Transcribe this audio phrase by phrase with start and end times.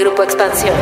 [0.00, 0.74] Grupo Expansión.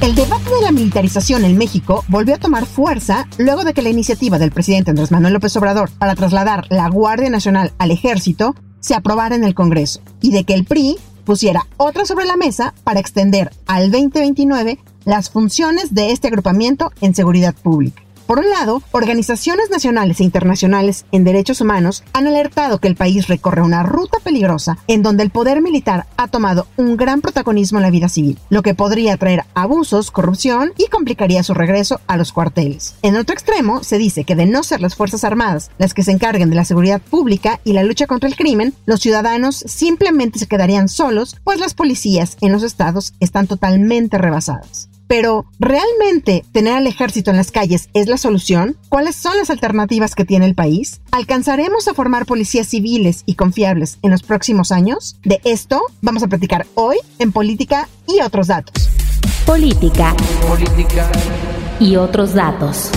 [0.00, 3.90] El debate de la militarización en México volvió a tomar fuerza luego de que la
[3.90, 8.94] iniciativa del presidente Andrés Manuel López Obrador para trasladar la Guardia Nacional al ejército se
[8.94, 10.96] aprobara en el Congreso y de que el PRI
[11.26, 17.14] pusiera otra sobre la mesa para extender al 2029 las funciones de este agrupamiento en
[17.14, 18.03] seguridad pública.
[18.26, 23.28] Por un lado, organizaciones nacionales e internacionales en derechos humanos han alertado que el país
[23.28, 27.82] recorre una ruta peligrosa en donde el poder militar ha tomado un gran protagonismo en
[27.82, 32.32] la vida civil, lo que podría traer abusos, corrupción y complicaría su regreso a los
[32.32, 32.94] cuarteles.
[33.02, 36.12] En otro extremo, se dice que de no ser las Fuerzas Armadas las que se
[36.12, 40.46] encarguen de la seguridad pública y la lucha contra el crimen, los ciudadanos simplemente se
[40.46, 44.88] quedarían solos, pues las policías en los estados están totalmente rebasadas.
[45.06, 48.76] Pero, ¿realmente tener al ejército en las calles es la solución?
[48.88, 51.00] ¿Cuáles son las alternativas que tiene el país?
[51.10, 55.16] ¿Alcanzaremos a formar policías civiles y confiables en los próximos años?
[55.24, 58.88] De esto vamos a platicar hoy en Política y otros datos.
[59.46, 60.14] Política.
[60.48, 61.10] Política.
[61.78, 62.90] Y otros datos.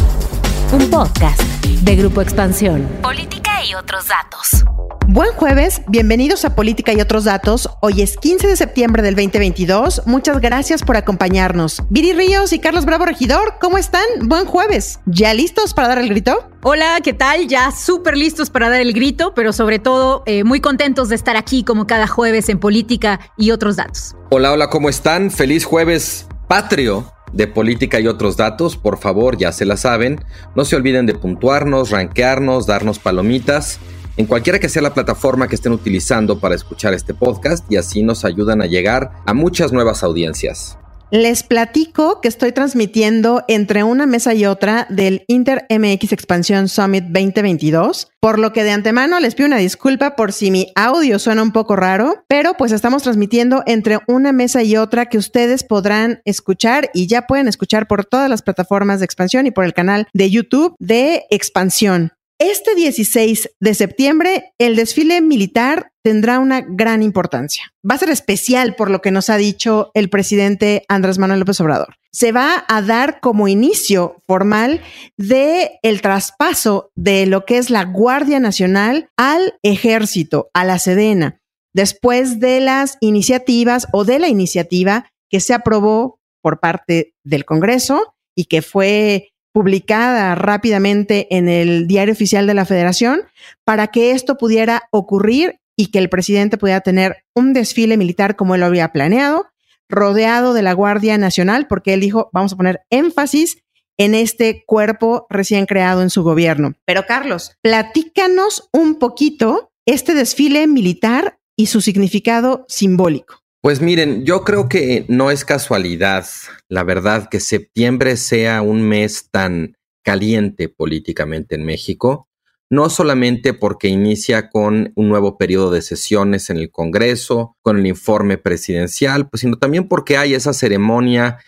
[0.73, 2.85] Un podcast de Grupo Expansión.
[3.01, 4.65] Política y otros datos.
[5.07, 7.69] Buen jueves, bienvenidos a Política y otros datos.
[7.81, 10.01] Hoy es 15 de septiembre del 2022.
[10.05, 11.81] Muchas gracias por acompañarnos.
[11.89, 14.03] Viri Ríos y Carlos Bravo Regidor, ¿cómo están?
[14.23, 14.99] Buen jueves.
[15.05, 16.49] ¿Ya listos para dar el grito?
[16.63, 17.47] Hola, ¿qué tal?
[17.47, 21.37] Ya súper listos para dar el grito, pero sobre todo eh, muy contentos de estar
[21.37, 24.17] aquí como cada jueves en Política y otros datos.
[24.31, 25.31] Hola, hola, ¿cómo están?
[25.31, 30.20] Feliz jueves patrio de política y otros datos, por favor, ya se la saben.
[30.56, 33.80] No se olviden de puntuarnos, ranquearnos, darnos palomitas
[34.17, 38.02] en cualquiera que sea la plataforma que estén utilizando para escuchar este podcast y así
[38.02, 40.78] nos ayudan a llegar a muchas nuevas audiencias.
[41.09, 47.05] Les platico que estoy transmitiendo entre una mesa y otra del Inter MX Expansión Summit
[47.05, 51.44] 2022, por lo que de antemano les pido una disculpa por si mi audio suena
[51.44, 56.19] un poco raro, pero pues estamos transmitiendo entre una mesa y otra que ustedes podrán
[56.25, 60.08] escuchar y ya pueden escuchar por todas las plataformas de expansión y por el canal
[60.11, 62.11] de YouTube de Expansión.
[62.39, 67.73] Este 16 de septiembre, el desfile militar tendrá una gran importancia.
[67.89, 71.59] Va a ser especial por lo que nos ha dicho el presidente Andrés Manuel López
[71.61, 71.95] Obrador.
[72.11, 74.81] Se va a dar como inicio formal
[75.17, 81.42] de el traspaso de lo que es la Guardia Nacional al Ejército, a la Sedena,
[81.73, 88.14] después de las iniciativas o de la iniciativa que se aprobó por parte del Congreso
[88.36, 93.23] y que fue publicada rápidamente en el diario oficial de la federación
[93.63, 98.53] para que esto pudiera ocurrir y que el presidente pudiera tener un desfile militar como
[98.53, 99.47] él lo había planeado,
[99.89, 103.63] rodeado de la Guardia Nacional, porque él dijo, vamos a poner énfasis
[103.97, 106.75] en este cuerpo recién creado en su gobierno.
[106.85, 113.41] Pero Carlos, platícanos un poquito este desfile militar y su significado simbólico.
[113.61, 116.25] Pues miren, yo creo que no es casualidad,
[116.69, 122.27] la verdad, que septiembre sea un mes tan caliente políticamente en México,
[122.69, 127.87] no solamente porque inicia con un nuevo periodo de sesiones en el Congreso, con el
[127.87, 131.39] informe presidencial, pues sino también porque hay esa ceremonia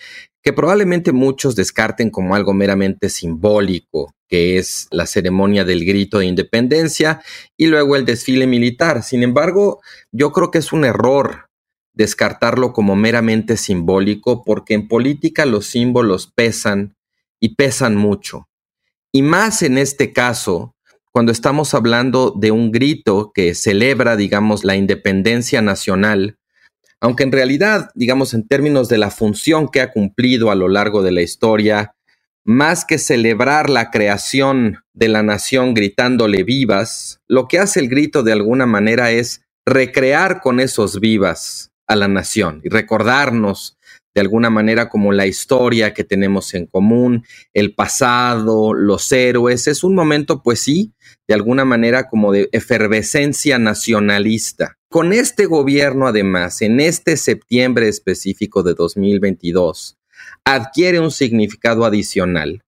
[0.41, 6.25] que probablemente muchos descarten como algo meramente simbólico, que es la ceremonia del grito de
[6.25, 7.21] independencia
[7.57, 9.03] y luego el desfile militar.
[9.03, 9.81] Sin embargo,
[10.11, 11.48] yo creo que es un error
[11.99, 16.95] descartarlo como meramente simbólico, porque en política los símbolos pesan
[17.41, 18.47] y pesan mucho.
[19.11, 20.75] Y más en este caso,
[21.11, 26.37] cuando estamos hablando de un grito que celebra, digamos, la independencia nacional,
[27.01, 31.03] aunque en realidad, digamos, en términos de la función que ha cumplido a lo largo
[31.03, 31.95] de la historia,
[32.45, 38.23] más que celebrar la creación de la nación gritándole vivas, lo que hace el grito
[38.23, 43.77] de alguna manera es recrear con esos vivas a la nación y recordarnos
[44.15, 49.67] de alguna manera como la historia que tenemos en común, el pasado, los héroes.
[49.67, 50.93] Es un momento, pues sí,
[51.27, 54.77] de alguna manera como de efervescencia nacionalista.
[54.89, 59.97] Con este gobierno, además, en este septiembre específico de 2022,
[60.43, 62.63] adquiere un significado adicional,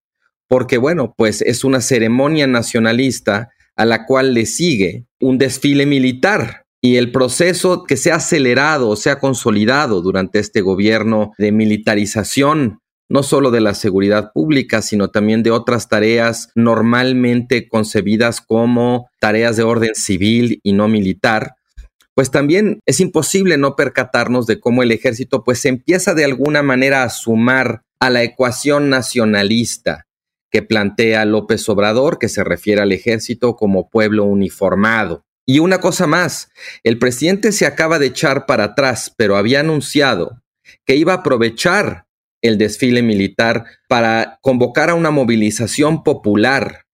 [0.47, 6.65] porque bueno, pues es una ceremonia nacionalista a la cual le sigue un desfile militar
[6.81, 12.79] y el proceso que se ha acelerado, se ha consolidado durante este gobierno de militarización,
[13.07, 19.57] no solo de la seguridad pública, sino también de otras tareas normalmente concebidas como tareas
[19.57, 21.55] de orden civil y no militar,
[22.15, 27.03] pues también es imposible no percatarnos de cómo el ejército pues empieza de alguna manera
[27.03, 30.07] a sumar a la ecuación nacionalista
[30.51, 35.23] que plantea López Obrador, que se refiere al ejército como pueblo uniformado.
[35.45, 36.49] Y una cosa más,
[36.83, 40.41] el presidente se acaba de echar para atrás, pero había anunciado
[40.85, 42.05] que iba a aprovechar
[42.41, 46.85] el desfile militar para convocar a una movilización popular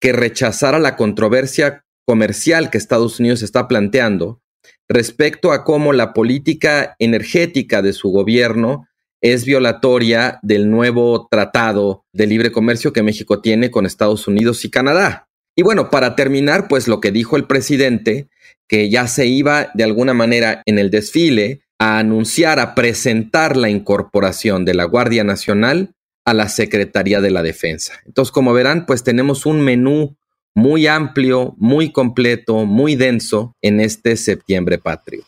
[0.00, 4.40] que rechazara la controversia comercial que Estados Unidos está planteando
[4.88, 8.86] respecto a cómo la política energética de su gobierno
[9.20, 14.70] es violatoria del nuevo tratado de libre comercio que México tiene con Estados Unidos y
[14.70, 15.28] Canadá.
[15.54, 18.28] Y bueno, para terminar, pues lo que dijo el presidente,
[18.68, 23.68] que ya se iba de alguna manera en el desfile a anunciar, a presentar la
[23.68, 25.94] incorporación de la Guardia Nacional
[26.24, 27.94] a la Secretaría de la Defensa.
[28.06, 30.16] Entonces, como verán, pues tenemos un menú
[30.54, 35.24] muy amplio, muy completo, muy denso en este septiembre patrio.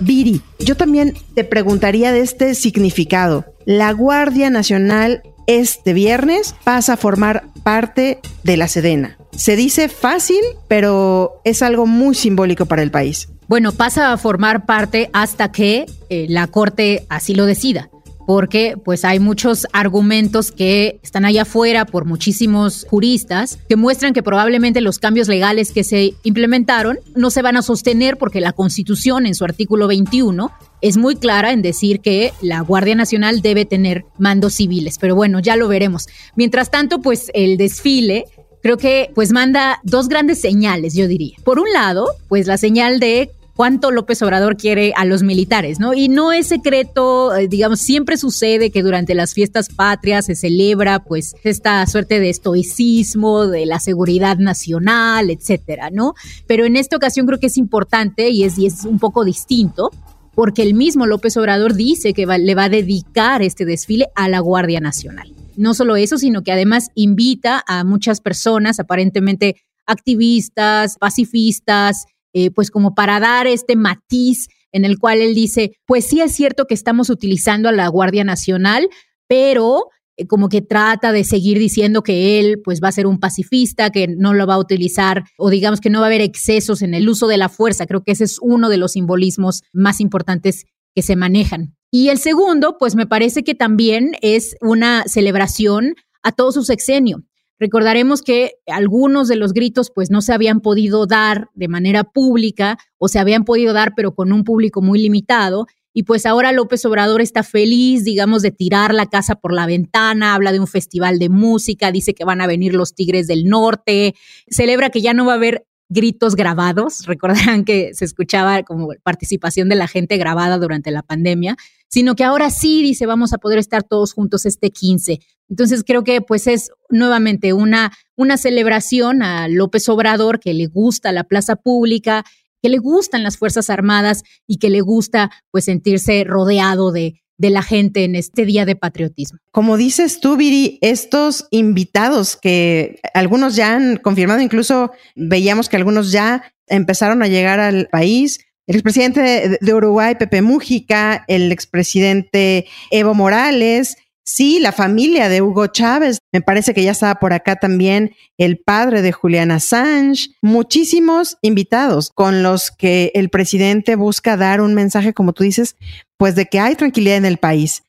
[0.00, 3.44] Viri, yo también te preguntaría de este significado.
[3.66, 5.22] La Guardia Nacional
[5.58, 9.18] este viernes pasa a formar parte de la Sedena.
[9.32, 13.28] Se dice fácil, pero es algo muy simbólico para el país.
[13.48, 17.90] Bueno, pasa a formar parte hasta que eh, la Corte así lo decida
[18.30, 24.22] porque pues hay muchos argumentos que están allá afuera por muchísimos juristas que muestran que
[24.22, 29.26] probablemente los cambios legales que se implementaron no se van a sostener porque la Constitución
[29.26, 34.04] en su artículo 21 es muy clara en decir que la Guardia Nacional debe tener
[34.16, 36.06] mandos civiles, pero bueno, ya lo veremos.
[36.36, 38.26] Mientras tanto, pues el desfile
[38.62, 41.34] creo que pues manda dos grandes señales, yo diría.
[41.42, 45.92] Por un lado, pues la señal de cuánto López Obrador quiere a los militares, ¿no?
[45.92, 51.00] Y no es secreto, eh, digamos, siempre sucede que durante las fiestas patrias se celebra
[51.00, 56.14] pues esta suerte de estoicismo, de la seguridad nacional, etcétera, ¿no?
[56.46, 59.90] Pero en esta ocasión creo que es importante y es, y es un poco distinto
[60.34, 64.40] porque el mismo López Obrador dice que le va a dedicar este desfile a la
[64.40, 65.34] Guardia Nacional.
[65.58, 72.70] No solo eso, sino que además invita a muchas personas, aparentemente activistas, pacifistas, eh, pues
[72.70, 76.74] como para dar este matiz en el cual él dice, pues sí es cierto que
[76.74, 78.88] estamos utilizando a la Guardia Nacional,
[79.26, 83.18] pero eh, como que trata de seguir diciendo que él pues va a ser un
[83.18, 86.82] pacifista, que no lo va a utilizar o digamos que no va a haber excesos
[86.82, 87.86] en el uso de la fuerza.
[87.86, 91.74] Creo que ese es uno de los simbolismos más importantes que se manejan.
[91.90, 97.24] Y el segundo, pues me parece que también es una celebración a todo su sexenio.
[97.60, 102.78] Recordaremos que algunos de los gritos pues no se habían podido dar de manera pública
[102.98, 106.84] o se habían podido dar pero con un público muy limitado y pues ahora López
[106.84, 111.18] Obrador está feliz, digamos, de tirar la casa por la ventana, habla de un festival
[111.18, 114.14] de música, dice que van a venir los Tigres del Norte,
[114.48, 119.68] celebra que ya no va a haber gritos grabados, recordarán que se escuchaba como participación
[119.68, 121.56] de la gente grabada durante la pandemia,
[121.88, 125.20] sino que ahora sí dice vamos a poder estar todos juntos este 15.
[125.50, 131.12] Entonces creo que pues es nuevamente una, una celebración a López Obrador que le gusta
[131.12, 132.24] la plaza pública,
[132.62, 137.50] que le gustan las Fuerzas Armadas y que le gusta pues sentirse rodeado de, de
[137.50, 139.38] la gente en este día de patriotismo.
[139.50, 146.12] Como dices tú, Viri, estos invitados que algunos ya han confirmado, incluso veíamos que algunos
[146.12, 153.14] ya empezaron a llegar al país, el expresidente de Uruguay, Pepe Mújica, el expresidente Evo
[153.14, 153.96] Morales,
[154.30, 158.58] sí, la familia de Hugo Chávez, me parece que ya estaba por acá también el
[158.58, 165.12] padre de Julian Assange, muchísimos invitados con los que el presidente busca dar un mensaje,
[165.12, 165.76] como tú dices,
[166.16, 167.82] pues de que hay tranquilidad en el país.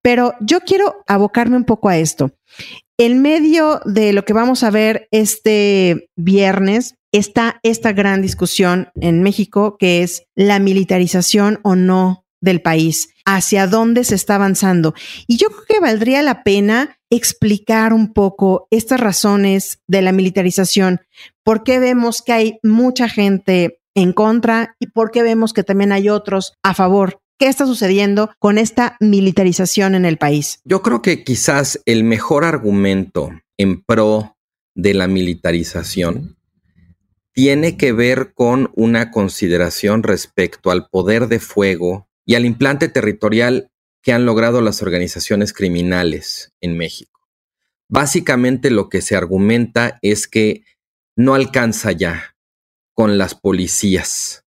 [0.00, 2.30] Pero yo quiero abocarme un poco a esto.
[2.96, 9.22] En medio de lo que vamos a ver este viernes, está esta gran discusión en
[9.22, 14.94] México que es la militarización o no del país, hacia dónde se está avanzando.
[15.26, 21.00] Y yo creo que valdría la pena explicar un poco estas razones de la militarización,
[21.42, 25.92] por qué vemos que hay mucha gente en contra y por qué vemos que también
[25.92, 27.20] hay otros a favor.
[27.38, 30.60] ¿Qué está sucediendo con esta militarización en el país?
[30.64, 34.36] Yo creo que quizás el mejor argumento en pro
[34.74, 36.36] de la militarización
[37.32, 43.70] tiene que ver con una consideración respecto al poder de fuego y al implante territorial
[44.02, 47.22] que han logrado las organizaciones criminales en México.
[47.88, 50.62] Básicamente lo que se argumenta es que
[51.16, 52.36] no alcanza ya
[52.92, 54.44] con las policías,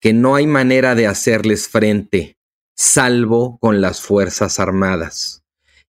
[0.00, 2.38] que no hay manera de hacerles frente
[2.74, 5.42] salvo con las Fuerzas Armadas.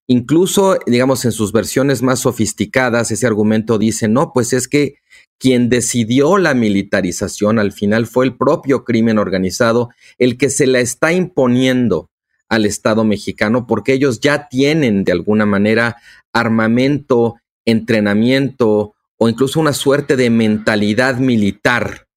[0.08, 4.97] Incluso, digamos, en sus versiones más sofisticadas, ese argumento dice, no, pues es que
[5.40, 10.80] quien decidió la militarización al final fue el propio crimen organizado, el que se la
[10.80, 12.10] está imponiendo
[12.50, 15.98] al Estado mexicano, porque ellos ya tienen de alguna manera
[16.34, 22.08] armamento, entrenamiento o incluso una suerte de mentalidad militar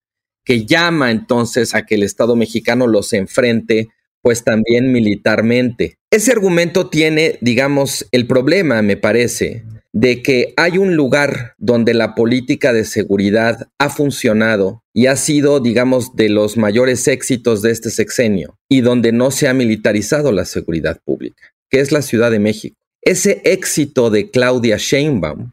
[0.45, 3.89] que llama entonces a que el Estado mexicano los enfrente
[4.23, 5.97] pues también militarmente.
[6.11, 12.15] Ese argumento tiene, digamos, el problema, me parece, de que hay un lugar donde la
[12.15, 17.91] política de seguridad ha funcionado y ha sido, digamos, de los mayores éxitos de este
[17.91, 22.39] sexenio y donde no se ha militarizado la seguridad pública, que es la Ciudad de
[22.39, 22.77] México.
[23.03, 25.53] Ese éxito de Claudia Sheinbaum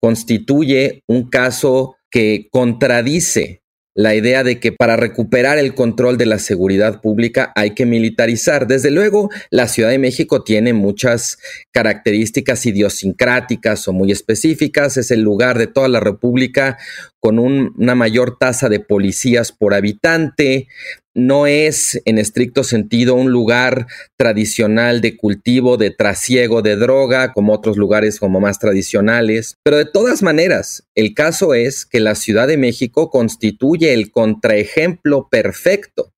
[0.00, 3.59] constituye un caso que contradice
[4.00, 8.66] la idea de que para recuperar el control de la seguridad pública hay que militarizar.
[8.66, 11.36] Desde luego, la Ciudad de México tiene muchas
[11.70, 14.96] características idiosincráticas o muy específicas.
[14.96, 16.78] Es el lugar de toda la República
[17.18, 20.68] con una mayor tasa de policías por habitante,
[21.14, 23.86] no es en estricto sentido un lugar
[24.16, 29.56] tradicional de cultivo, de trasiego de droga, como otros lugares como más tradicionales.
[29.64, 35.28] Pero de todas maneras, el caso es que la Ciudad de México constituye el contraejemplo
[35.30, 36.12] perfecto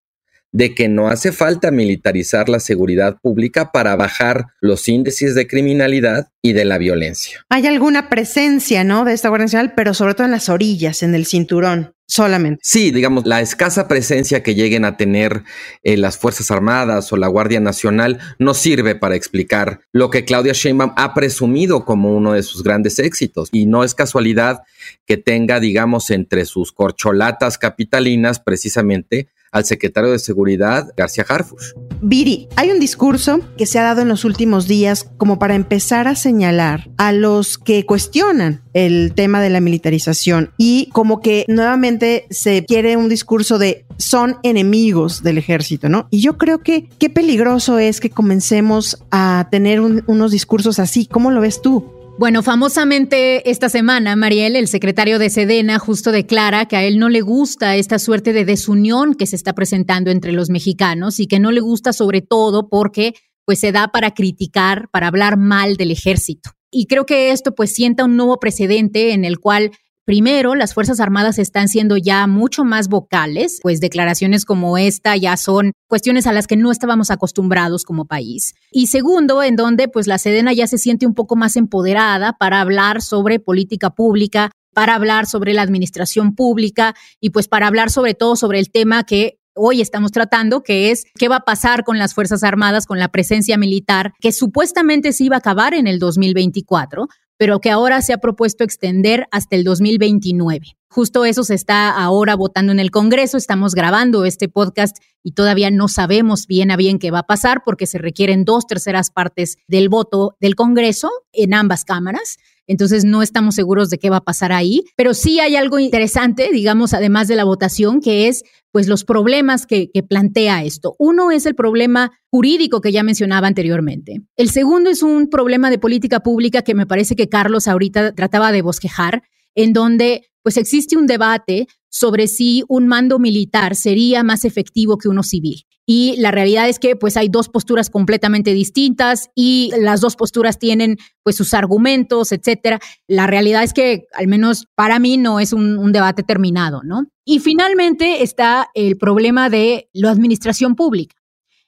[0.52, 6.28] de que no hace falta militarizar la seguridad pública para bajar los índices de criminalidad
[6.42, 7.44] y de la violencia.
[7.49, 9.04] Hay alguna presencia, ¿no?
[9.04, 11.94] De esta Guardia Nacional, pero sobre todo en las orillas, en el cinturón.
[12.04, 12.61] Solamente.
[12.62, 15.44] Sí, digamos, la escasa presencia que lleguen a tener
[15.82, 20.52] eh, las Fuerzas Armadas o la Guardia Nacional no sirve para explicar lo que Claudia
[20.52, 23.49] Sheinbaum ha presumido como uno de sus grandes éxitos.
[23.50, 24.61] Y no es casualidad
[25.06, 31.73] que tenga, digamos, entre sus corcholatas capitalinas precisamente al secretario de Seguridad, García Harfush.
[32.00, 36.09] Viri, hay un discurso que se ha dado en los últimos días como para empezar
[36.09, 42.26] a señalar a los que cuestionan el tema de la militarización y como que nuevamente
[42.30, 46.09] se quiere un discurso de son enemigos del ejército, ¿no?
[46.11, 51.06] Y yo creo que qué peligroso es que comencemos a tener unos discursos así.
[51.06, 52.01] ¿Cómo lo ves tú?
[52.19, 57.09] Bueno, famosamente esta semana, Mariel, el secretario de Sedena, justo declara que a él no
[57.09, 61.40] le gusta esta suerte de desunión que se está presentando entre los mexicanos y que
[61.40, 63.14] no le gusta sobre todo porque
[63.45, 66.50] pues se da para criticar, para hablar mal del ejército.
[66.71, 69.73] Y creo que esto pues sienta un nuevo precedente en el cual
[70.04, 75.37] Primero, las Fuerzas Armadas están siendo ya mucho más vocales, pues declaraciones como esta ya
[75.37, 78.54] son cuestiones a las que no estábamos acostumbrados como país.
[78.73, 82.61] Y segundo, en donde pues la Sedena ya se siente un poco más empoderada para
[82.61, 88.14] hablar sobre política pública, para hablar sobre la administración pública y pues para hablar sobre
[88.14, 91.99] todo sobre el tema que hoy estamos tratando, que es qué va a pasar con
[91.99, 95.99] las Fuerzas Armadas, con la presencia militar, que supuestamente se iba a acabar en el
[95.99, 97.06] 2024,
[97.42, 100.76] pero que ahora se ha propuesto extender hasta el 2029.
[100.87, 103.37] Justo eso se está ahora votando en el Congreso.
[103.37, 107.62] Estamos grabando este podcast y todavía no sabemos bien a bien qué va a pasar
[107.64, 112.38] porque se requieren dos terceras partes del voto del Congreso en ambas cámaras.
[112.66, 116.50] Entonces no estamos seguros de qué va a pasar ahí, pero sí hay algo interesante,
[116.52, 120.97] digamos, además de la votación, que es pues los problemas que, plantea esto.
[120.99, 124.23] Uno es el problema jurídico que ya mencionaba anteriormente.
[124.37, 128.50] El segundo es un problema de política pública que me parece que Carlos ahorita trataba
[128.50, 129.23] de bosquejar,
[129.54, 135.09] en donde pues existe un debate sobre si un mando militar sería más efectivo que
[135.09, 135.64] uno civil.
[135.94, 140.58] Y la realidad es que pues hay dos posturas completamente distintas y las dos posturas
[140.58, 142.80] tienen pues sus argumentos, etcétera.
[143.06, 147.08] La realidad es que al menos para mí no es un, un debate terminado, ¿no?
[147.26, 151.14] Y finalmente está el problema de la administración pública,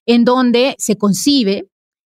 [0.07, 1.69] en donde se concibe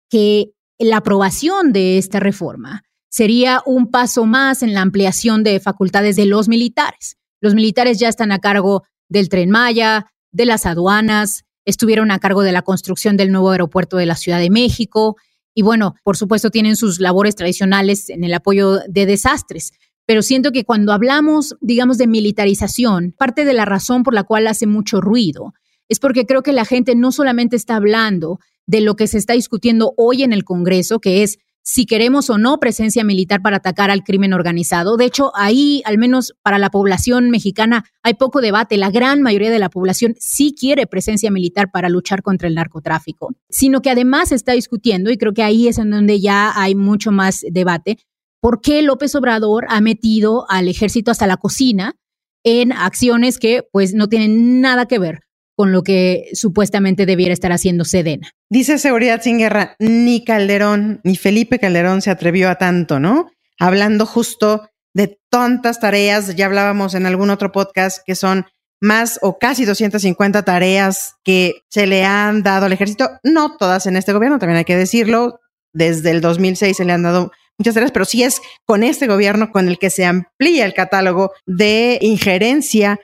[0.08, 6.14] que la aprobación de esta reforma sería un paso más en la ampliación de facultades
[6.14, 7.16] de los militares.
[7.40, 12.42] Los militares ya están a cargo del tren Maya, de las aduanas, estuvieron a cargo
[12.42, 15.16] de la construcción del nuevo aeropuerto de la Ciudad de México
[15.54, 19.72] y bueno, por supuesto tienen sus labores tradicionales en el apoyo de desastres.
[20.06, 24.46] Pero siento que cuando hablamos, digamos, de militarización, parte de la razón por la cual
[24.48, 25.54] hace mucho ruido
[25.88, 29.34] es porque creo que la gente no solamente está hablando de lo que se está
[29.34, 33.90] discutiendo hoy en el Congreso, que es si queremos o no presencia militar para atacar
[33.90, 34.98] al crimen organizado.
[34.98, 38.76] De hecho, ahí, al menos para la población mexicana, hay poco debate.
[38.76, 43.30] La gran mayoría de la población sí quiere presencia militar para luchar contra el narcotráfico,
[43.48, 47.10] sino que además está discutiendo, y creo que ahí es en donde ya hay mucho
[47.10, 47.98] más debate,
[48.40, 51.96] por qué López Obrador ha metido al ejército hasta la cocina
[52.44, 55.20] en acciones que pues no tienen nada que ver
[55.56, 58.30] con lo que supuestamente debiera estar haciendo Sedena.
[58.50, 63.30] Dice Seguridad sin Guerra, ni Calderón, ni Felipe Calderón se atrevió a tanto, ¿no?
[63.58, 68.46] Hablando justo de tantas tareas, ya hablábamos en algún otro podcast que son
[68.80, 73.96] más o casi 250 tareas que se le han dado al ejército, no todas en
[73.96, 75.40] este gobierno, también hay que decirlo,
[75.72, 79.50] desde el 2006 se le han dado muchas tareas, pero sí es con este gobierno
[79.50, 83.00] con el que se amplía el catálogo de injerencia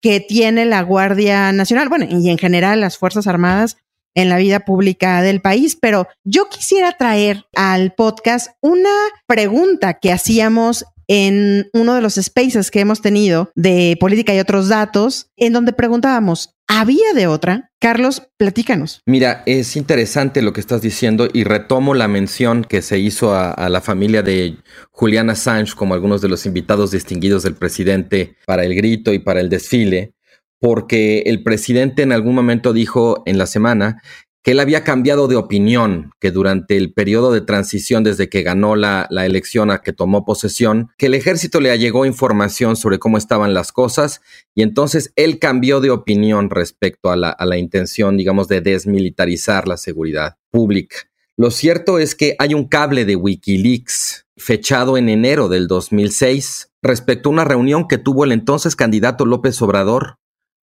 [0.00, 3.76] que tiene la Guardia Nacional, bueno, y en general las Fuerzas Armadas
[4.14, 8.90] en la vida pública del país, pero yo quisiera traer al podcast una
[9.26, 14.68] pregunta que hacíamos en uno de los spaces que hemos tenido de política y otros
[14.68, 17.70] datos, en donde preguntábamos, ¿había de otra?
[17.80, 19.02] Carlos, platícanos.
[19.06, 23.68] Mira, es interesante lo que estás diciendo y retomo la mención que se hizo a,
[23.68, 24.56] la familia de
[24.90, 29.40] Juliana Assange como algunos de los invitados distinguidos del presidente para el grito y para
[29.40, 30.12] el desfile,
[30.60, 34.02] porque el presidente en algún momento dijo en la semana
[34.50, 39.06] él había cambiado de opinión, que durante el periodo de transición desde que ganó la,
[39.10, 43.72] elección a que tomó posesión, que el ejército le llegó información sobre cómo estaban las
[43.72, 44.22] cosas
[44.54, 49.68] y entonces él cambió de opinión respecto a la, a la intención, digamos, de desmilitarizar
[49.68, 50.96] la seguridad pública.
[51.36, 57.28] Lo cierto es que hay un cable de Wikileaks fechado en enero del 2006 respecto
[57.28, 60.16] a una reunión que tuvo el entonces candidato López Obrador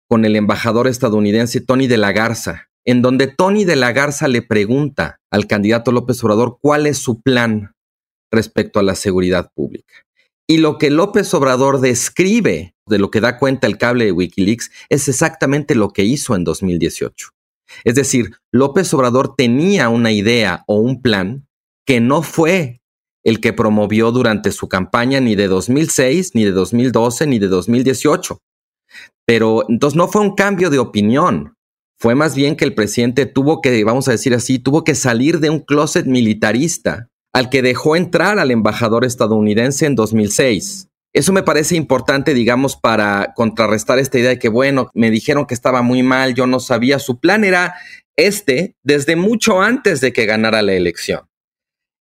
[0.08, 4.42] con el embajador estadounidense Tony de la Garza, en donde Tony de la Garza le
[4.42, 7.74] pregunta al candidato López Obrador cuál es su plan
[8.30, 9.94] respecto a la seguridad pública.
[10.46, 14.70] Y lo que López Obrador describe de lo que da cuenta el cable de Wikileaks
[14.90, 17.28] es exactamente lo que hizo en 2018.
[17.84, 21.46] Es decir, López Obrador tenía una idea o un plan
[21.86, 22.82] que no fue
[23.24, 28.38] el que promovió durante su campaña ni de 2006, ni de 2012, ni de 2018.
[29.26, 31.54] Pero entonces no fue un cambio de opinión,
[31.98, 35.40] fue más bien que el presidente tuvo que, vamos a decir así, tuvo que salir
[35.40, 40.88] de un closet militarista al que dejó entrar al embajador estadounidense en 2006.
[41.12, 45.54] Eso me parece importante, digamos, para contrarrestar esta idea de que, bueno, me dijeron que
[45.54, 47.74] estaba muy mal, yo no sabía, su plan era
[48.16, 51.28] este desde mucho antes de que ganara la elección.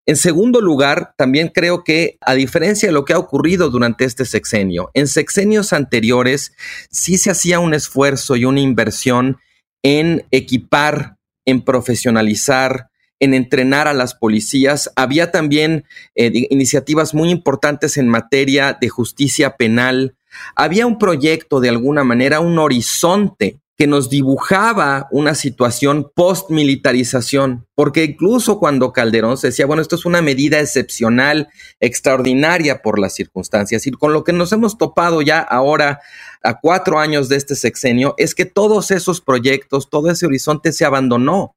[0.05, 4.25] En segundo lugar, también creo que, a diferencia de lo que ha ocurrido durante este
[4.25, 6.51] sexenio, en sexenios anteriores
[6.91, 9.37] sí se hacía un esfuerzo y una inversión
[9.83, 14.91] en equipar, en profesionalizar, en entrenar a las policías.
[14.95, 20.15] Había también eh, iniciativas muy importantes en materia de justicia penal.
[20.55, 28.03] Había un proyecto, de alguna manera, un horizonte que nos dibujaba una situación post-militarización, porque
[28.03, 33.87] incluso cuando Calderón se decía, bueno, esto es una medida excepcional, extraordinaria por las circunstancias,
[33.87, 36.01] y con lo que nos hemos topado ya ahora
[36.43, 40.85] a cuatro años de este sexenio, es que todos esos proyectos, todo ese horizonte se
[40.85, 41.55] abandonó.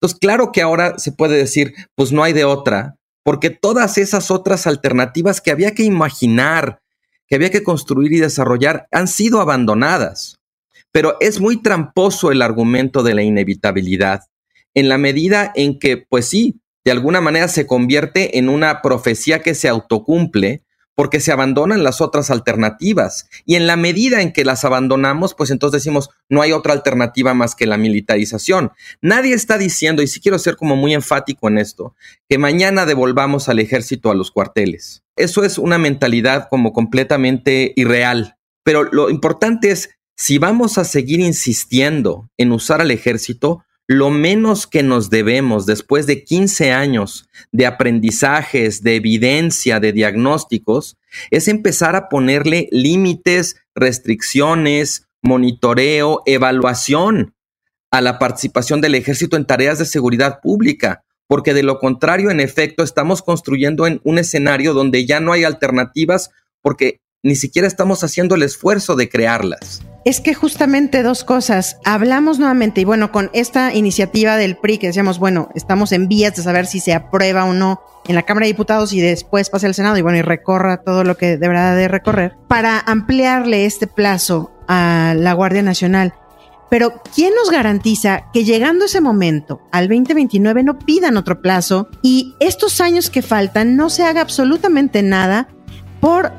[0.00, 4.30] Entonces, claro que ahora se puede decir, pues no hay de otra, porque todas esas
[4.30, 6.80] otras alternativas que había que imaginar,
[7.28, 10.39] que había que construir y desarrollar, han sido abandonadas.
[10.92, 14.22] Pero es muy tramposo el argumento de la inevitabilidad,
[14.74, 19.42] en la medida en que, pues sí, de alguna manera se convierte en una profecía
[19.42, 20.64] que se autocumple
[21.00, 23.26] porque se abandonan las otras alternativas.
[23.46, 27.32] Y en la medida en que las abandonamos, pues entonces decimos, no hay otra alternativa
[27.32, 28.72] más que la militarización.
[29.00, 31.94] Nadie está diciendo, y sí quiero ser como muy enfático en esto,
[32.28, 35.02] que mañana devolvamos al ejército a los cuarteles.
[35.16, 38.36] Eso es una mentalidad como completamente irreal.
[38.62, 39.88] Pero lo importante es
[40.20, 46.06] si vamos a seguir insistiendo en usar al ejército, lo menos que nos debemos después
[46.06, 50.98] de 15 años de aprendizajes, de evidencia, de diagnósticos,
[51.30, 57.34] es empezar a ponerle límites, restricciones, monitoreo, evaluación
[57.90, 62.40] a la participación del ejército en tareas de seguridad pública, porque de lo contrario, en
[62.40, 66.30] efecto, estamos construyendo en un escenario donde ya no hay alternativas
[66.60, 69.82] porque ni siquiera estamos haciendo el esfuerzo de crearlas.
[70.04, 71.76] Es que justamente dos cosas.
[71.84, 76.34] Hablamos nuevamente, y bueno, con esta iniciativa del PRI que decíamos, bueno, estamos en vías
[76.34, 79.66] de saber si se aprueba o no en la Cámara de Diputados y después pase
[79.66, 83.86] al Senado y bueno, y recorra todo lo que deberá de recorrer, para ampliarle este
[83.86, 86.14] plazo a la Guardia Nacional.
[86.70, 92.36] Pero, ¿quién nos garantiza que llegando ese momento, al 2029, no pidan otro plazo y
[92.40, 95.48] estos años que faltan no se haga absolutamente nada
[96.00, 96.32] por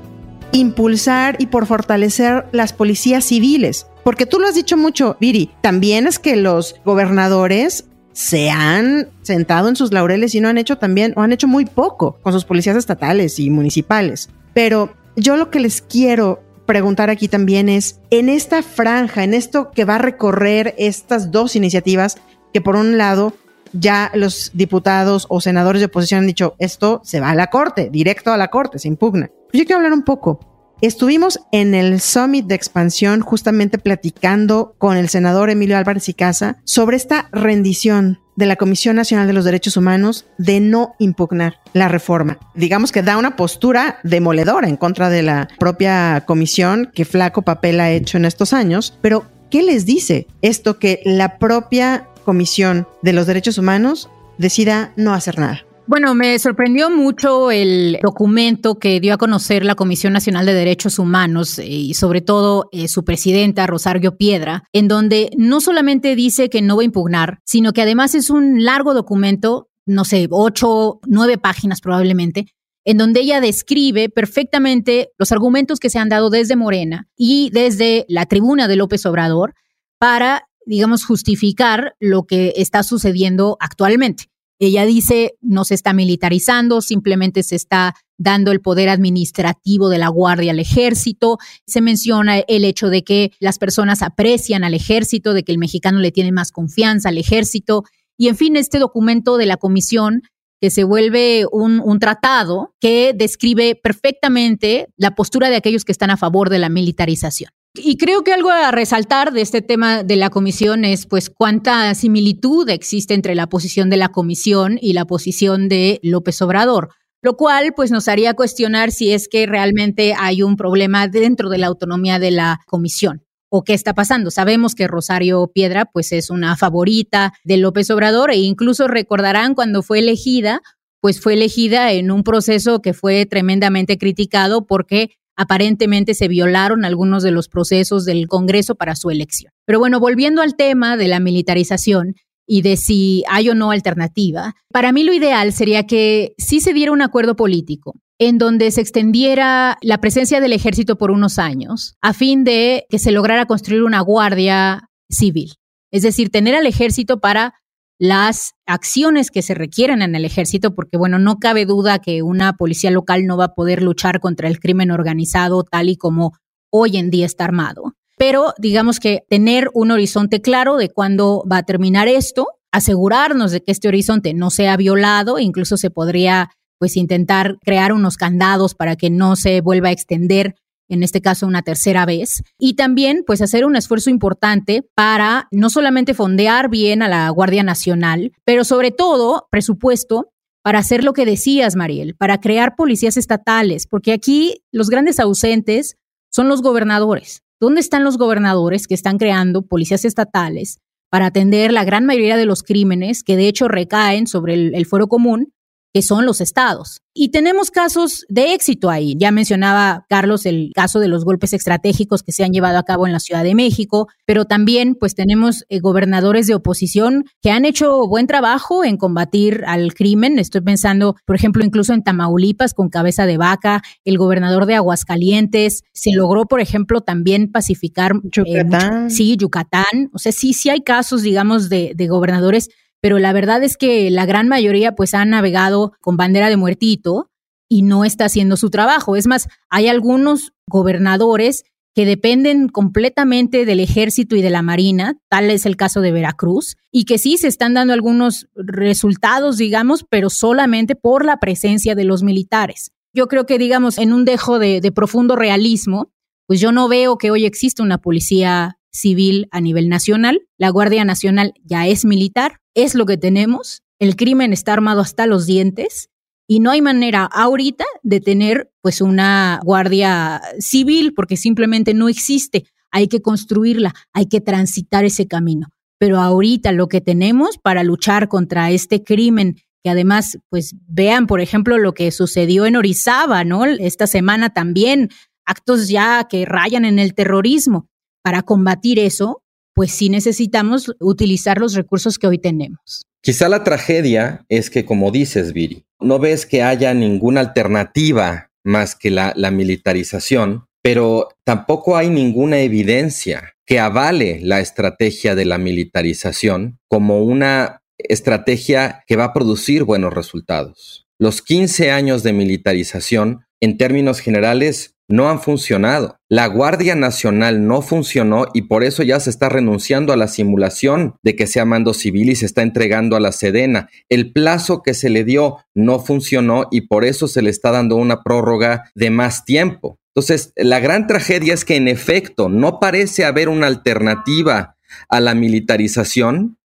[0.52, 3.88] impulsar y por fortalecer las policías civiles.
[4.04, 9.70] Porque tú lo has dicho mucho, Viri, también es que los gobernadores se han sentado
[9.70, 12.46] en sus laureles y no han hecho también, o han hecho muy poco con sus
[12.46, 14.30] policías estatales y municipales.
[14.54, 19.72] Pero yo lo que les quiero preguntar aquí también es, en esta franja, en esto
[19.72, 22.18] que va a recorrer estas dos iniciativas,
[22.54, 23.34] que por un lado
[23.74, 27.90] ya los diputados o senadores de oposición han dicho, esto se va a la corte,
[27.90, 29.32] directo a la corte, se impugna.
[29.54, 30.40] Yo quiero hablar un poco.
[30.82, 36.58] Estuvimos en el Summit de Expansión justamente platicando con el senador Emilio Álvarez y Casa
[36.64, 41.88] sobre esta rendición de la Comisión Nacional de los Derechos Humanos de no impugnar la
[41.88, 42.40] reforma.
[42.56, 47.80] Digamos que da una postura demoledora en contra de la propia comisión que flaco papel
[47.80, 53.14] ha hecho en estos años, pero ¿qué les dice esto que la propia Comisión de
[53.14, 55.66] los Derechos Humanos decida no hacer nada?
[55.92, 61.00] Bueno, me sorprendió mucho el documento que dio a conocer la Comisión Nacional de Derechos
[61.00, 66.50] Humanos eh, y sobre todo eh, su presidenta, Rosario Piedra, en donde no solamente dice
[66.50, 71.02] que no va a impugnar, sino que además es un largo documento, no sé, ocho,
[71.08, 72.46] nueve páginas probablemente,
[72.86, 78.06] en donde ella describe perfectamente los argumentos que se han dado desde Morena y desde
[78.08, 79.56] la tribuna de López Obrador
[80.00, 84.31] para, digamos, justificar lo que está sucediendo actualmente.
[84.64, 90.08] Ella dice, no se está militarizando, simplemente se está dando el poder administrativo de la
[90.08, 91.40] Guardia al ejército.
[91.66, 95.98] Se menciona el hecho de que las personas aprecian al ejército, de que el mexicano
[95.98, 97.86] le tiene más confianza al ejército.
[98.18, 100.22] Y en fin, este documento de la comisión
[100.62, 106.12] que se vuelve un, un, tratado que describe perfectamente la postura de aquellos que están
[106.12, 107.52] a favor de la militarización.
[107.74, 111.94] Y creo que algo a resaltar de este tema de la comisión es pues cuánta
[111.96, 116.90] similitud existe entre la posición de la comisión y la posición de López Obrador,
[117.24, 121.58] lo cual pues nos haría cuestionar si es que realmente hay un problema dentro de
[121.58, 124.32] la autonomía de la comisión o qué está pasando.
[124.32, 129.84] Sabemos que Rosario Piedra pues es una favorita de López Obrador e incluso recordarán cuando
[129.84, 130.62] fue elegida,
[131.02, 137.24] pues fue elegida en un proceso que fue tremendamente criticado porque aparentemente se violaron algunos
[137.24, 139.52] de los procesos del Congreso para su elección.
[139.66, 142.16] Pero bueno, volviendo al tema de la militarización
[142.48, 146.74] y de si hay o no alternativa, para mí lo ideal sería que sí se
[146.74, 151.96] diera un acuerdo político en donde se extendiera la presencia del ejército por unos años,
[152.02, 155.54] a fin de que se lograra construir una guardia civil.
[155.90, 157.56] Es decir, tener al ejército para
[157.98, 162.54] las acciones que se requieren en el ejército, porque bueno, no cabe duda que una
[162.54, 166.34] policía local no va a poder luchar contra el crimen organizado tal y como
[166.70, 167.96] hoy en día está armado.
[168.20, 173.64] Pero digamos que tener un horizonte claro de cuándo va a terminar esto, asegurarnos de
[173.64, 178.96] que este horizonte no sea violado, incluso se podría pues intentar crear unos candados para
[178.96, 180.56] que no se vuelva a extender
[180.90, 185.70] en este caso una tercera vez, y también pues hacer un esfuerzo importante para no
[185.70, 190.32] solamente fondear bien a la Guardia Nacional, pero sobre todo presupuesto
[190.64, 195.98] para hacer lo que decías, Mariel, para crear policías estatales, porque aquí los grandes ausentes
[196.32, 197.44] son los gobernadores.
[197.60, 200.80] ¿Dónde están los gobernadores que están creando policías estatales
[201.12, 204.88] para atender la gran mayoría de los crímenes que de hecho recaen sobre el, el
[204.88, 205.54] fuero común
[205.94, 207.02] que son los estados.
[207.14, 209.16] Y tenemos casos de éxito ahí.
[209.20, 213.06] Ya mencionaba Carlos el caso de los golpes estratégicos que se han llevado a cabo
[213.06, 217.66] en la Ciudad de México, pero también pues tenemos eh, gobernadores de oposición que han
[217.66, 220.40] hecho buen trabajo en combatir al crimen.
[220.40, 225.84] Estoy pensando, por ejemplo, incluso en Tamaulipas con cabeza de vaca, el gobernador de Aguascalientes.
[225.92, 228.14] Se logró, por ejemplo, también pacificar.
[228.14, 229.12] Eh, Yucatán.
[229.12, 230.10] sí, Yucatán.
[230.14, 232.70] O sea, sí, sí hay casos, digamos, de, de gobernadores
[233.02, 237.32] pero la verdad es que la gran mayoría pues han navegado con bandera de muertito
[237.68, 239.16] y no está haciendo su trabajo.
[239.16, 245.50] Es más, hay algunos gobernadores que dependen completamente del ejército y de la marina, tal
[245.50, 250.30] es el caso de Veracruz, y que sí se están dando algunos resultados, digamos, pero
[250.30, 252.92] solamente por la presencia de los militares.
[253.14, 256.12] Yo creo que, digamos, en un dejo de, de profundo realismo,
[256.48, 260.42] pues yo no veo que hoy exista una policía civil a nivel nacional.
[260.58, 263.82] La Guardia Nacional ya es militar, es lo que tenemos.
[264.00, 266.10] El crimen está armado hasta los dientes
[266.48, 272.66] y no hay manera ahorita de tener pues una guardia civil porque simplemente no existe.
[272.92, 275.68] Hay que construirla, hay que transitar ese camino.
[275.98, 281.42] Pero ahorita lo que tenemos para luchar contra este crimen que además, pues vean, por
[281.42, 283.66] ejemplo, lo que sucedió en Orizaba, ¿no?
[283.66, 285.10] Esta semana también,
[285.44, 287.88] actos ya que rayan en el terrorismo
[288.22, 289.42] para combatir eso,
[289.74, 293.04] pues sí necesitamos utilizar los recursos que hoy tenemos.
[293.22, 298.96] Quizá la tragedia es que, como dices, Viri, no ves que haya ninguna alternativa más
[298.96, 305.58] que la, la militarización, pero tampoco hay ninguna evidencia que avale la estrategia de la
[305.58, 311.08] militarización como una estrategia que va a producir buenos resultados.
[311.20, 316.18] Los 15 años de militarización, en términos generales, no han funcionado.
[316.30, 321.16] La Guardia Nacional no funcionó y por eso ya se está renunciando a la simulación
[321.24, 323.90] de que sea mando civil y se está entregando a la Sedena.
[324.10, 327.96] El plazo que se le dio no funcionó y por eso se le está dando
[327.96, 330.00] una prórroga de más tiempo.
[330.16, 334.76] Entonces, la gran tragedia es que en efecto no parece haber una alternativa
[335.10, 336.58] a la militarización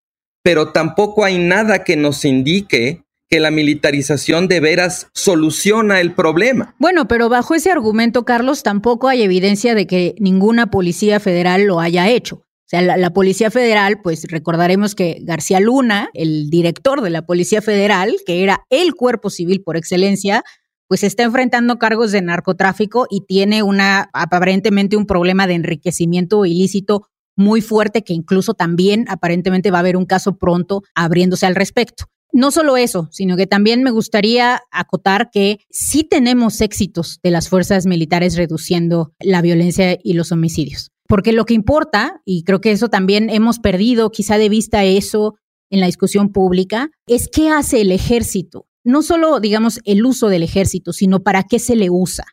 [0.45, 3.01] pero tampoco hay nada que nos indique
[3.35, 6.73] que la militarización de veras soluciona el problema.
[6.79, 11.81] Bueno, pero bajo ese argumento, Carlos, tampoco hay evidencia de que ninguna policía federal lo
[11.81, 12.37] haya hecho.
[12.37, 17.25] O sea, la, la, Policía Federal, pues recordaremos que García Luna, el director de la
[17.25, 20.45] Policía Federal, que era el cuerpo civil por excelencia,
[20.87, 27.09] pues está enfrentando cargos de narcotráfico y tiene una aparentemente un problema de enriquecimiento ilícito
[27.35, 32.05] muy fuerte que incluso también aparentemente va a haber un caso pronto abriéndose al respecto.
[32.35, 37.47] No solo eso, sino que también me gustaría acotar que sí tenemos éxitos de las
[37.47, 40.91] fuerzas militares reduciendo la violencia y los homicidios.
[41.07, 45.35] Porque lo que importa, y creo que eso también hemos perdido quizá de vista eso
[45.69, 48.67] en la discusión pública, es qué hace el ejército.
[48.83, 52.25] No solo, digamos, el uso del ejército, sino para qué se le usa.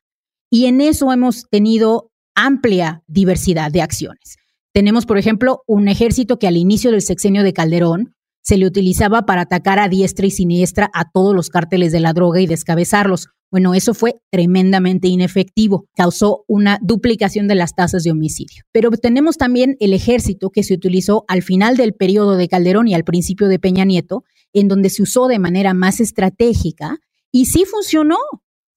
[0.51, 4.35] Y en eso hemos tenido amplia diversidad de acciones.
[4.73, 9.23] Tenemos, por ejemplo, un ejército que al inicio del sexenio de Calderón se le utilizaba
[9.23, 13.29] para atacar a diestra y siniestra a todos los cárteles de la droga y descabezarlos.
[13.53, 18.65] Bueno, eso fue tremendamente inefectivo, causó una duplicación de las tasas de homicidio.
[18.73, 22.95] Pero tenemos también el ejército que se utilizó al final del periodo de Calderón y
[22.95, 24.25] al principio de Peña Nieto,
[24.55, 26.99] en donde se usó de manera más estratégica
[27.31, 28.17] y sí funcionó.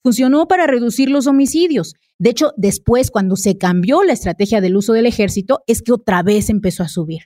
[0.04, 1.96] Funcionó para reducir los homicidios.
[2.20, 6.22] De hecho, después, cuando se cambió la estrategia del uso del ejército, es que otra
[6.22, 7.22] vez empezó a subir.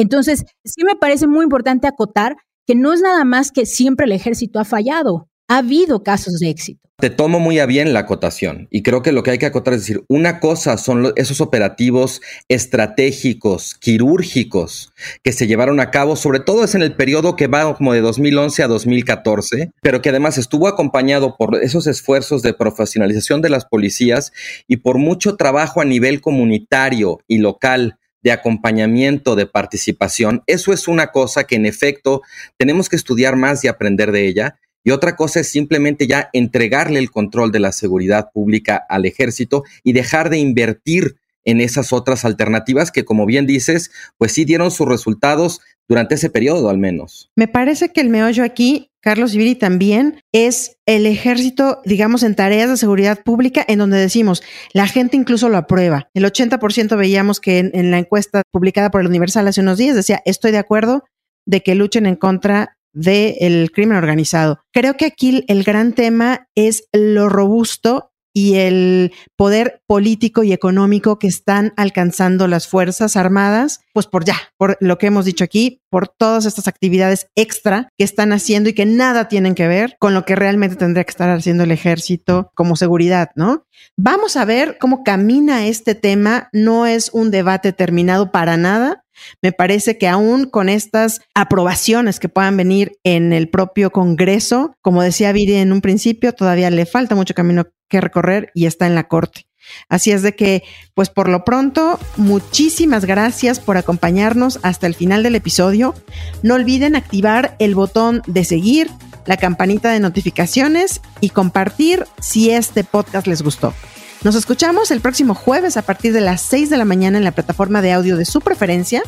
[0.00, 2.36] Entonces, sí me parece muy importante acotar
[2.66, 5.28] que no es nada más que siempre el ejército ha fallado.
[5.46, 6.80] Ha habido casos de éxito.
[6.96, 9.74] Te tomo muy a bien la acotación y creo que lo que hay que acotar
[9.74, 16.40] es decir, una cosa son esos operativos estratégicos, quirúrgicos que se llevaron a cabo, sobre
[16.40, 20.36] todo es en el periodo que va como de 2011 a 2014, pero que además
[20.36, 24.32] estuvo acompañado por esos esfuerzos de profesionalización de las policías
[24.68, 30.42] y por mucho trabajo a nivel comunitario y local de acompañamiento, de participación.
[30.46, 32.22] Eso es una cosa que en efecto
[32.56, 34.58] tenemos que estudiar más y aprender de ella.
[34.82, 39.64] Y otra cosa es simplemente ya entregarle el control de la seguridad pública al ejército
[39.82, 44.70] y dejar de invertir en esas otras alternativas que, como bien dices, pues sí dieron
[44.70, 47.32] sus resultados durante ese periodo al menos.
[47.34, 52.70] Me parece que el meollo aquí, Carlos Ibiri, también es el ejército, digamos, en tareas
[52.70, 54.40] de seguridad pública, en donde decimos,
[54.72, 56.08] la gente incluso lo aprueba.
[56.14, 60.22] El 80% veíamos que en, la encuesta publicada por el Universal hace unos días decía,
[60.24, 61.02] estoy de acuerdo
[61.44, 64.60] de que luchen en contra del crimen organizado.
[64.72, 71.18] Creo que aquí el gran tema es lo robusto y el poder político y económico
[71.18, 75.82] que están alcanzando las Fuerzas Armadas, pues por ya, por lo que hemos dicho aquí,
[75.90, 80.14] por todas estas actividades extra que están haciendo y que nada tienen que ver con
[80.14, 83.64] lo que realmente tendría que estar haciendo el ejército como seguridad, ¿no?
[83.96, 86.48] Vamos a ver cómo camina este tema.
[86.52, 89.04] No es un debate terminado para nada.
[89.42, 95.02] Me parece que aún con estas aprobaciones que puedan venir en el propio Congreso, como
[95.02, 98.94] decía Viri en un principio, todavía le falta mucho camino que recorrer y está en
[98.94, 99.46] la Corte.
[99.88, 100.62] Así es de que,
[100.94, 105.94] pues por lo pronto, muchísimas gracias por acompañarnos hasta el final del episodio.
[106.42, 108.90] No olviden activar el botón de seguir,
[109.26, 113.74] la campanita de notificaciones y compartir si este podcast les gustó.
[114.22, 117.32] Nos escuchamos el próximo jueves a partir de las 6 de la mañana en la
[117.32, 119.02] plataforma de audio de su preferencia.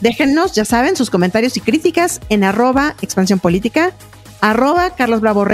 [0.00, 3.92] Déjennos, ya saben, sus comentarios y críticas en arroba expansión política,
[4.40, 5.46] arroba Carlos Bravo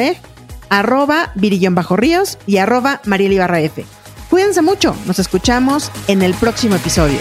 [0.71, 3.85] arroba Virillón Bajo Ríos y arroba Mariel Ibarra F.
[4.31, 7.19] Cuídense mucho, nos escuchamos en el próximo episodio.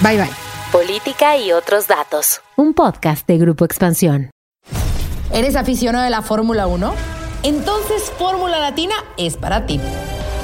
[0.00, 0.30] Bye bye.
[0.70, 2.40] Política y otros datos.
[2.56, 4.30] Un podcast de Grupo Expansión.
[5.32, 6.94] ¿Eres aficionado de la Fórmula 1?
[7.42, 9.80] Entonces Fórmula Latina es para ti.